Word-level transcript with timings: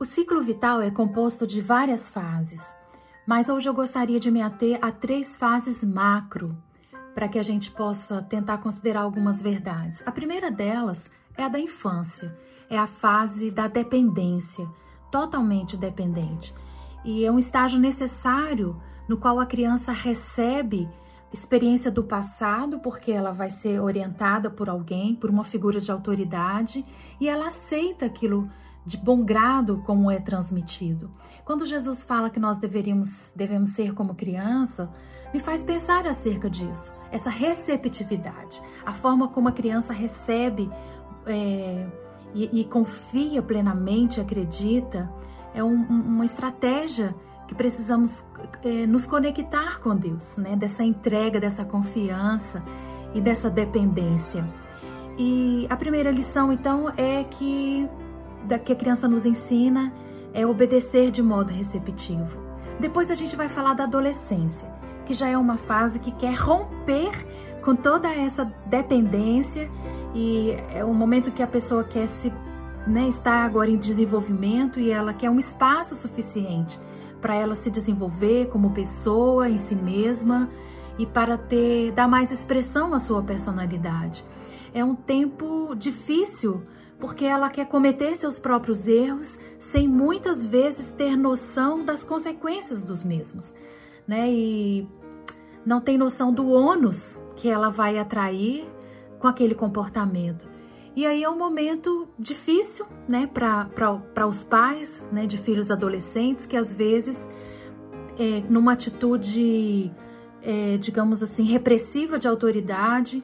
O 0.00 0.04
ciclo 0.04 0.40
vital 0.40 0.80
é 0.80 0.92
composto 0.92 1.44
de 1.44 1.60
várias 1.60 2.08
fases, 2.08 2.72
mas 3.26 3.48
hoje 3.48 3.68
eu 3.68 3.74
gostaria 3.74 4.20
de 4.20 4.30
me 4.30 4.40
ater 4.40 4.78
a 4.80 4.92
três 4.92 5.36
fases 5.36 5.82
macro 5.82 6.56
para 7.16 7.26
que 7.26 7.36
a 7.36 7.42
gente 7.42 7.68
possa 7.72 8.22
tentar 8.22 8.58
considerar 8.58 9.00
algumas 9.00 9.42
verdades. 9.42 10.00
A 10.06 10.12
primeira 10.12 10.52
delas 10.52 11.10
é 11.36 11.42
a 11.42 11.48
da 11.48 11.58
infância, 11.58 12.32
é 12.70 12.78
a 12.78 12.86
fase 12.86 13.50
da 13.50 13.66
dependência, 13.66 14.68
totalmente 15.10 15.76
dependente. 15.76 16.54
E 17.04 17.24
é 17.24 17.32
um 17.32 17.38
estágio 17.38 17.80
necessário 17.80 18.80
no 19.08 19.16
qual 19.16 19.40
a 19.40 19.46
criança 19.46 19.90
recebe 19.90 20.88
experiência 21.32 21.90
do 21.90 22.04
passado, 22.04 22.78
porque 22.78 23.10
ela 23.10 23.32
vai 23.32 23.50
ser 23.50 23.80
orientada 23.80 24.48
por 24.48 24.68
alguém, 24.68 25.16
por 25.16 25.28
uma 25.28 25.42
figura 25.42 25.80
de 25.80 25.90
autoridade, 25.90 26.86
e 27.20 27.28
ela 27.28 27.48
aceita 27.48 28.06
aquilo 28.06 28.48
de 28.88 28.96
bom 28.96 29.22
grado 29.22 29.82
como 29.84 30.10
é 30.10 30.18
transmitido. 30.18 31.10
Quando 31.44 31.66
Jesus 31.66 32.02
fala 32.02 32.30
que 32.30 32.40
nós 32.40 32.56
deveríamos, 32.56 33.10
devemos 33.36 33.70
ser 33.70 33.92
como 33.94 34.14
criança, 34.14 34.90
me 35.32 35.38
faz 35.40 35.62
pensar 35.62 36.06
acerca 36.06 36.48
disso, 36.48 36.90
essa 37.12 37.28
receptividade, 37.28 38.62
a 38.84 38.94
forma 38.94 39.28
como 39.28 39.48
a 39.48 39.52
criança 39.52 39.92
recebe 39.92 40.70
é, 41.26 41.86
e, 42.34 42.60
e, 42.60 42.64
confia 42.64 43.42
plenamente, 43.42 44.20
acredita, 44.20 45.10
é 45.54 45.62
um, 45.62 45.74
uma 45.74 46.24
estratégia 46.24 47.14
que 47.46 47.54
precisamos 47.54 48.24
é, 48.64 48.86
nos 48.86 49.06
conectar 49.06 49.80
com 49.80 49.94
Deus, 49.94 50.36
né? 50.36 50.56
Dessa 50.56 50.82
entrega, 50.82 51.40
dessa 51.40 51.64
confiança 51.64 52.62
e 53.14 53.20
dessa 53.20 53.50
dependência. 53.50 54.44
E 55.18 55.66
a 55.68 55.76
primeira 55.76 56.10
lição, 56.10 56.52
então, 56.52 56.92
é 56.96 57.24
que 57.24 57.88
da 58.44 58.58
que 58.58 58.72
a 58.72 58.76
criança 58.76 59.08
nos 59.08 59.24
ensina 59.24 59.92
é 60.32 60.46
obedecer 60.46 61.10
de 61.10 61.22
modo 61.22 61.52
receptivo. 61.52 62.38
Depois 62.78 63.10
a 63.10 63.14
gente 63.14 63.34
vai 63.34 63.48
falar 63.48 63.74
da 63.74 63.84
adolescência, 63.84 64.68
que 65.04 65.14
já 65.14 65.28
é 65.28 65.36
uma 65.36 65.56
fase 65.56 65.98
que 65.98 66.12
quer 66.12 66.34
romper 66.34 67.10
com 67.62 67.74
toda 67.74 68.08
essa 68.08 68.44
dependência 68.66 69.70
e 70.14 70.56
é 70.72 70.84
um 70.84 70.94
momento 70.94 71.32
que 71.32 71.42
a 71.42 71.46
pessoa 71.46 71.84
quer 71.84 72.06
se 72.06 72.32
né, 72.86 73.08
está 73.08 73.44
agora 73.44 73.70
em 73.70 73.76
desenvolvimento 73.76 74.80
e 74.80 74.90
ela 74.90 75.12
quer 75.12 75.28
um 75.28 75.38
espaço 75.38 75.94
suficiente 75.94 76.78
para 77.20 77.34
ela 77.34 77.54
se 77.54 77.70
desenvolver 77.70 78.46
como 78.46 78.70
pessoa 78.70 79.48
em 79.48 79.58
si 79.58 79.74
mesma 79.74 80.48
e 80.98 81.04
para 81.04 81.36
ter 81.36 81.92
dar 81.92 82.08
mais 82.08 82.30
expressão 82.30 82.94
à 82.94 83.00
sua 83.00 83.22
personalidade. 83.22 84.24
É 84.72 84.84
um 84.84 84.94
tempo 84.94 85.74
difícil 85.74 86.62
porque 86.98 87.24
ela 87.24 87.48
quer 87.48 87.66
cometer 87.66 88.16
seus 88.16 88.38
próprios 88.38 88.86
erros 88.86 89.38
sem 89.58 89.86
muitas 89.88 90.44
vezes 90.44 90.90
ter 90.90 91.16
noção 91.16 91.84
das 91.84 92.02
consequências 92.02 92.82
dos 92.82 93.04
mesmos, 93.04 93.54
né? 94.06 94.30
E 94.30 94.86
não 95.64 95.80
tem 95.80 95.96
noção 95.96 96.32
do 96.32 96.48
ônus 96.48 97.18
que 97.36 97.48
ela 97.48 97.68
vai 97.68 97.98
atrair 97.98 98.66
com 99.18 99.28
aquele 99.28 99.54
comportamento. 99.54 100.48
E 100.96 101.06
aí 101.06 101.22
é 101.22 101.30
um 101.30 101.38
momento 101.38 102.08
difícil, 102.18 102.84
né, 103.06 103.28
para 103.32 104.26
os 104.26 104.42
pais, 104.42 105.06
né, 105.12 105.26
de 105.26 105.38
filhos 105.38 105.70
adolescentes 105.70 106.44
que 106.44 106.56
às 106.56 106.72
vezes, 106.72 107.28
é, 108.18 108.42
numa 108.48 108.72
atitude, 108.72 109.92
é, 110.42 110.76
digamos 110.78 111.22
assim, 111.22 111.44
repressiva 111.44 112.18
de 112.18 112.26
autoridade, 112.26 113.22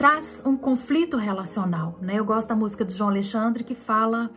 traz 0.00 0.40
um 0.46 0.56
conflito 0.56 1.18
relacional, 1.18 1.98
né? 2.00 2.14
Eu 2.18 2.24
gosto 2.24 2.48
da 2.48 2.56
música 2.56 2.86
de 2.86 2.94
João 2.94 3.10
Alexandre 3.10 3.62
que 3.62 3.74
fala 3.74 4.30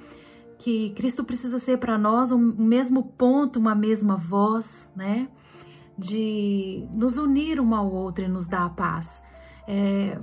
que 0.60 0.90
Cristo 0.90 1.24
precisa 1.24 1.58
ser 1.58 1.78
para 1.78 1.98
nós 1.98 2.34
um 2.34 2.38
mesmo 2.38 3.02
ponto, 3.18 3.60
uma 3.60 3.74
mesma 3.74 4.18
voz, 4.18 4.68
né? 4.94 5.30
De 5.98 6.86
nos 6.92 7.18
unir 7.18 7.62
um 7.62 7.74
ao 7.74 7.90
outro 7.90 8.26
e 8.26 8.28
nos 8.28 8.46
dar 8.46 8.66
a 8.66 8.70
paz. 8.72 9.24
É, 9.66 10.20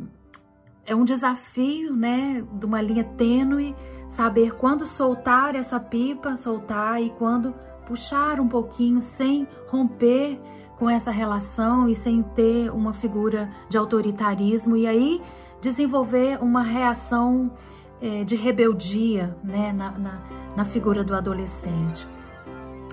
é 0.85 0.95
um 0.95 1.07
desafio, 1.07 1.97
né? 1.97 2.45
De 2.59 2.67
uma 2.67 2.83
linha 2.83 3.05
tênue, 3.05 3.75
saber 4.11 4.57
quando 4.57 4.87
soltar 4.87 5.55
essa 5.55 5.81
pipa, 5.81 6.37
soltar 6.37 7.03
e 7.03 7.09
quando 7.13 7.55
puxar 7.87 8.41
um 8.41 8.47
pouquinho 8.47 9.01
sem 9.01 9.49
romper 9.69 10.39
com 10.81 10.89
essa 10.89 11.11
relação 11.11 11.91
e 11.91 11.95
sem 11.95 12.23
ter 12.23 12.73
uma 12.73 12.95
figura 12.95 13.51
de 13.69 13.77
autoritarismo 13.77 14.79
e 14.79 14.87
aí 14.87 15.21
desenvolver 15.61 16.43
uma 16.43 16.63
reação 16.63 17.53
é, 18.01 18.25
de 18.25 18.35
rebeldia 18.35 19.37
né, 19.45 19.75
na, 19.75 19.91
na, 19.91 20.23
na, 20.57 20.65
figura 20.65 21.05
do 21.05 21.15
adolescente. 21.15 22.09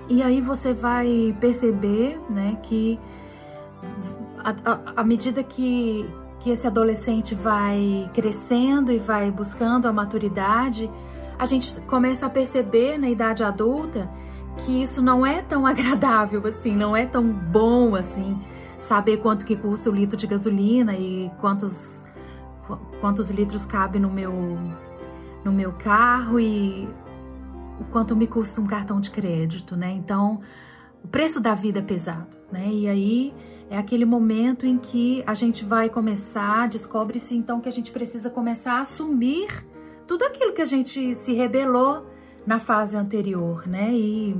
E 0.06 0.22
aí 0.22 0.42
você 0.42 0.74
vai 0.74 1.34
perceber 1.40 2.20
né, 2.28 2.58
que 2.62 3.00
à 4.94 5.02
medida 5.02 5.42
que, 5.42 6.06
que 6.40 6.50
esse 6.50 6.66
adolescente 6.66 7.34
vai 7.34 8.10
crescendo 8.12 8.92
e 8.92 8.98
vai 8.98 9.30
buscando 9.30 9.88
a 9.88 9.92
maturidade, 9.94 10.90
a 11.38 11.46
gente 11.46 11.80
começa 11.82 12.26
a 12.26 12.30
perceber 12.30 12.98
na 12.98 13.08
idade 13.08 13.42
adulta 13.42 14.10
que 14.64 14.82
isso 14.82 15.00
não 15.02 15.24
é 15.24 15.42
tão 15.42 15.64
agradável 15.66 16.46
assim, 16.46 16.74
não 16.74 16.96
é 16.96 17.06
tão 17.06 17.24
bom 17.24 17.94
assim, 17.94 18.38
saber 18.80 19.18
quanto 19.18 19.44
que 19.44 19.56
custa 19.56 19.90
o 19.90 19.92
litro 19.92 20.16
de 20.16 20.26
gasolina 20.26 20.94
e 20.96 21.30
quantos 21.40 21.98
quantos 23.00 23.30
litros 23.30 23.64
cabe 23.64 23.98
no 23.98 24.10
meu 24.10 24.32
no 25.44 25.52
meu 25.52 25.72
carro 25.72 26.38
e 26.38 26.88
o 27.80 27.84
quanto 27.84 28.14
me 28.14 28.26
custa 28.26 28.60
um 28.60 28.66
cartão 28.66 29.00
de 29.00 29.10
crédito, 29.10 29.76
né? 29.76 29.92
Então, 29.92 30.40
o 31.02 31.08
preço 31.08 31.40
da 31.40 31.54
vida 31.54 31.78
é 31.78 31.82
pesado, 31.82 32.36
né? 32.50 32.68
E 32.68 32.88
aí 32.88 33.34
é 33.70 33.78
aquele 33.78 34.04
momento 34.04 34.66
em 34.66 34.78
que 34.78 35.22
a 35.26 35.34
gente 35.34 35.64
vai 35.64 35.88
começar, 35.88 36.68
descobre-se 36.68 37.34
então 37.34 37.60
que 37.60 37.68
a 37.68 37.72
gente 37.72 37.90
precisa 37.90 38.28
começar 38.28 38.74
a 38.74 38.80
assumir 38.80 39.48
tudo 40.06 40.24
aquilo 40.24 40.52
que 40.52 40.62
a 40.62 40.66
gente 40.66 41.14
se 41.14 41.34
rebelou 41.34 42.06
na 42.46 42.58
fase 42.58 42.96
anterior, 42.96 43.66
né? 43.66 43.92
E, 43.92 44.36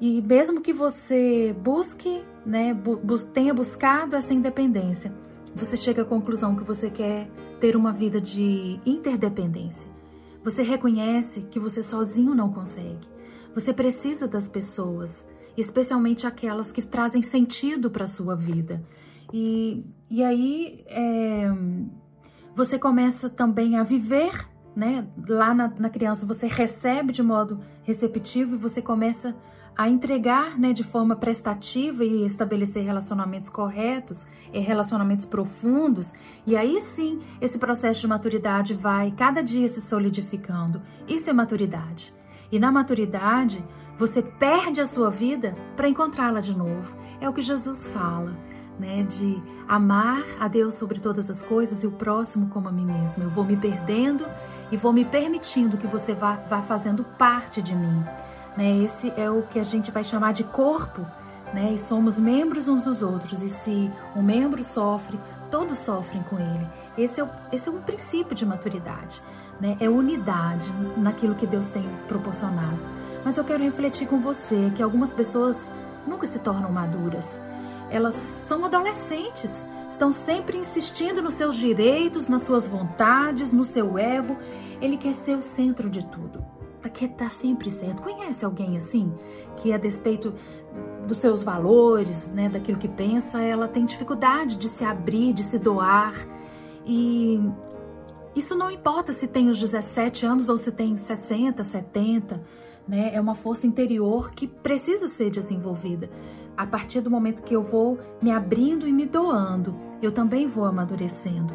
e 0.00 0.22
mesmo 0.22 0.60
que 0.60 0.72
você 0.72 1.54
busque, 1.62 2.22
né, 2.44 2.72
bu 2.74 2.98
tenha 3.32 3.52
buscado 3.52 4.16
essa 4.16 4.32
independência, 4.32 5.12
você 5.54 5.76
chega 5.76 6.02
à 6.02 6.04
conclusão 6.04 6.56
que 6.56 6.64
você 6.64 6.90
quer 6.90 7.28
ter 7.60 7.76
uma 7.76 7.92
vida 7.92 8.20
de 8.20 8.80
interdependência. 8.86 9.88
Você 10.42 10.62
reconhece 10.62 11.42
que 11.42 11.58
você 11.58 11.82
sozinho 11.82 12.34
não 12.34 12.52
consegue. 12.52 13.06
Você 13.54 13.72
precisa 13.72 14.26
das 14.26 14.48
pessoas, 14.48 15.26
especialmente 15.56 16.26
aquelas 16.26 16.72
que 16.72 16.82
trazem 16.82 17.22
sentido 17.22 17.90
para 17.90 18.04
a 18.04 18.08
sua 18.08 18.34
vida. 18.34 18.82
E, 19.32 19.84
e 20.08 20.22
aí 20.22 20.84
é, 20.86 21.50
você 22.54 22.78
começa 22.78 23.28
também 23.28 23.76
a 23.76 23.82
viver 23.82 24.48
né? 24.80 25.06
Lá 25.28 25.52
na, 25.52 25.68
na, 25.68 25.90
criança 25.90 26.24
você 26.24 26.46
recebe 26.46 27.12
de 27.12 27.22
modo 27.22 27.60
receptivo 27.82 28.54
e 28.54 28.58
você 28.58 28.80
começa 28.80 29.36
a 29.76 29.90
entregar, 29.90 30.58
né, 30.58 30.72
de 30.72 30.82
forma 30.82 31.14
prestativa 31.14 32.02
e 32.02 32.24
estabelecer 32.24 32.82
relacionamentos 32.82 33.50
corretos, 33.50 34.26
relacionamentos 34.50 35.26
profundos. 35.26 36.10
E 36.46 36.56
aí 36.56 36.80
sim, 36.80 37.20
esse 37.42 37.58
processo 37.58 38.00
de 38.00 38.08
maturidade 38.08 38.72
vai 38.72 39.10
cada 39.10 39.42
dia 39.42 39.68
se 39.68 39.82
solidificando. 39.82 40.80
Isso 41.06 41.28
é 41.28 41.32
maturidade. 41.34 42.14
E 42.50 42.58
na 42.58 42.72
maturidade, 42.72 43.62
você 43.98 44.22
perde 44.22 44.80
a 44.80 44.86
sua 44.86 45.10
vida 45.10 45.54
para 45.76 45.90
encontrá-la 45.90 46.40
de 46.40 46.56
novo. 46.56 46.96
É 47.20 47.28
o 47.28 47.34
que 47.34 47.42
Jesus 47.42 47.86
fala 47.88 48.34
né, 48.78 49.02
de 49.02 49.40
amar 49.68 50.24
a 50.40 50.48
Deus 50.48 50.74
sobre 50.74 50.98
todas 50.98 51.28
as 51.28 51.42
coisas 51.42 51.84
e 51.84 51.86
o 51.86 51.92
próximo 51.92 52.48
como 52.48 52.66
a 52.66 52.72
mim 52.72 52.86
mesmo. 52.86 53.22
Eu 53.22 53.30
vou 53.30 53.44
me 53.44 53.56
perdendo 53.56 54.24
e 54.70 54.76
vou 54.76 54.92
me 54.92 55.04
permitindo 55.04 55.76
que 55.76 55.86
você 55.86 56.14
vá, 56.14 56.36
vá 56.48 56.62
fazendo 56.62 57.04
parte 57.04 57.60
de 57.60 57.74
mim. 57.74 58.04
Né? 58.56 58.84
Esse 58.84 59.12
é 59.16 59.30
o 59.30 59.42
que 59.42 59.58
a 59.58 59.64
gente 59.64 59.90
vai 59.90 60.04
chamar 60.04 60.32
de 60.32 60.44
corpo, 60.44 61.06
né? 61.52 61.72
E 61.72 61.78
somos 61.78 62.18
membros 62.18 62.68
uns 62.68 62.82
dos 62.82 63.02
outros. 63.02 63.42
E 63.42 63.48
se 63.48 63.90
um 64.14 64.22
membro 64.22 64.62
sofre, 64.62 65.18
todos 65.50 65.78
sofrem 65.78 66.22
com 66.24 66.38
ele. 66.38 66.66
Esse 66.96 67.20
é, 67.20 67.24
o, 67.24 67.28
esse 67.52 67.68
é 67.68 67.72
um 67.72 67.80
princípio 67.80 68.34
de 68.34 68.46
maturidade, 68.46 69.22
né? 69.60 69.76
É 69.80 69.88
unidade 69.88 70.70
naquilo 70.96 71.34
que 71.34 71.46
Deus 71.46 71.66
tem 71.68 71.84
proporcionado. 72.06 72.78
Mas 73.24 73.36
eu 73.36 73.44
quero 73.44 73.62
refletir 73.62 74.06
com 74.06 74.18
você 74.18 74.72
que 74.74 74.82
algumas 74.82 75.12
pessoas 75.12 75.56
nunca 76.06 76.26
se 76.26 76.38
tornam 76.38 76.70
maduras 76.70 77.38
elas 77.90 78.14
são 78.46 78.64
adolescentes, 78.64 79.66
estão 79.90 80.12
sempre 80.12 80.56
insistindo 80.56 81.20
nos 81.20 81.34
seus 81.34 81.56
direitos, 81.56 82.28
nas 82.28 82.42
suas 82.42 82.66
vontades, 82.66 83.52
no 83.52 83.64
seu 83.64 83.98
ego. 83.98 84.36
Ele 84.80 84.96
quer 84.96 85.14
ser 85.14 85.36
o 85.36 85.42
centro 85.42 85.90
de 85.90 86.04
tudo. 86.06 86.42
Quer 86.94 87.06
estar 87.06 87.24
tá 87.24 87.30
sempre 87.30 87.70
certo. 87.70 88.02
Conhece 88.02 88.44
alguém 88.44 88.76
assim? 88.76 89.12
Que 89.56 89.72
a 89.72 89.78
despeito 89.78 90.34
dos 91.06 91.18
seus 91.18 91.42
valores, 91.42 92.26
né, 92.28 92.48
daquilo 92.48 92.78
que 92.78 92.88
pensa, 92.88 93.40
ela 93.40 93.68
tem 93.68 93.84
dificuldade 93.84 94.56
de 94.56 94.68
se 94.68 94.84
abrir, 94.84 95.32
de 95.32 95.42
se 95.42 95.58
doar. 95.58 96.14
E 96.84 97.40
isso 98.34 98.54
não 98.54 98.70
importa 98.70 99.12
se 99.12 99.26
tem 99.26 99.48
os 99.48 99.58
17 99.58 100.24
anos 100.24 100.48
ou 100.48 100.56
se 100.56 100.70
tem 100.70 100.96
60, 100.96 101.64
70, 101.64 102.42
né? 102.86 103.10
É 103.14 103.20
uma 103.20 103.34
força 103.34 103.66
interior 103.66 104.30
que 104.30 104.46
precisa 104.46 105.08
ser 105.08 105.30
desenvolvida. 105.30 106.10
A 106.56 106.66
partir 106.66 107.00
do 107.00 107.10
momento 107.10 107.42
que 107.42 107.54
eu 107.54 107.62
vou 107.62 107.98
me 108.20 108.30
abrindo 108.30 108.86
e 108.86 108.92
me 108.92 109.06
doando, 109.06 109.74
eu 110.02 110.12
também 110.12 110.46
vou 110.46 110.64
amadurecendo. 110.64 111.54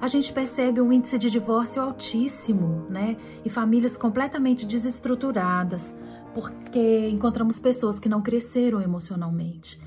A 0.00 0.08
gente 0.08 0.32
percebe 0.32 0.80
um 0.80 0.92
índice 0.92 1.18
de 1.18 1.30
divórcio 1.30 1.80
altíssimo, 1.80 2.86
né? 2.90 3.16
E 3.44 3.50
famílias 3.50 3.96
completamente 3.96 4.66
desestruturadas, 4.66 5.94
porque 6.34 7.08
encontramos 7.08 7.58
pessoas 7.58 7.98
que 7.98 8.08
não 8.08 8.20
cresceram 8.20 8.80
emocionalmente. 8.82 9.80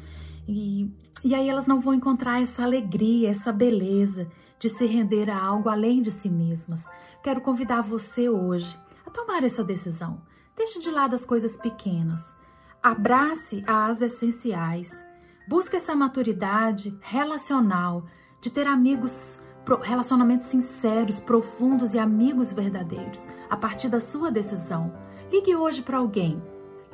E, 0.47 0.91
e 1.23 1.35
aí 1.35 1.49
elas 1.49 1.67
não 1.67 1.81
vão 1.81 1.93
encontrar 1.93 2.41
essa 2.41 2.63
alegria, 2.63 3.29
essa 3.29 3.51
beleza 3.51 4.27
de 4.57 4.69
se 4.69 4.85
render 4.85 5.29
a 5.29 5.41
algo 5.41 5.69
além 5.69 6.01
de 6.01 6.11
si 6.11 6.29
mesmas. 6.29 6.85
Quero 7.21 7.41
convidar 7.41 7.81
você 7.81 8.29
hoje 8.29 8.77
a 9.05 9.09
tomar 9.09 9.43
essa 9.43 9.63
decisão. 9.63 10.21
Deixe 10.55 10.79
de 10.79 10.89
lado 10.89 11.15
as 11.15 11.25
coisas 11.25 11.57
pequenas. 11.57 12.21
Abrace 12.81 13.63
as 13.67 14.01
essenciais. 14.01 14.91
Busque 15.47 15.75
essa 15.75 15.95
maturidade 15.95 16.97
relacional 17.01 18.05
de 18.39 18.49
ter 18.49 18.67
amigos, 18.67 19.39
relacionamentos 19.81 20.47
sinceros, 20.47 21.19
profundos 21.19 21.93
e 21.93 21.99
amigos 21.99 22.53
verdadeiros 22.53 23.27
a 23.49 23.57
partir 23.57 23.89
da 23.89 23.99
sua 23.99 24.31
decisão. 24.31 24.93
Ligue 25.31 25.55
hoje 25.55 25.81
para 25.81 25.97
alguém. 25.97 26.41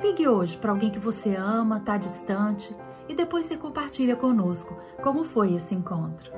Ligue 0.00 0.26
hoje 0.26 0.58
para 0.58 0.72
alguém 0.72 0.90
que 0.90 0.98
você 0.98 1.34
ama, 1.34 1.78
está 1.78 1.96
distante 1.96 2.74
e 3.08 3.14
depois 3.14 3.46
você 3.46 3.56
compartilha 3.56 4.16
conosco 4.16 4.76
como 5.02 5.24
foi 5.24 5.54
esse 5.54 5.74
encontro. 5.74 6.30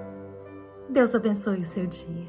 Deus 0.89 1.15
abençoe 1.15 1.61
o 1.61 1.67
seu 1.67 1.87
dia. 1.87 2.27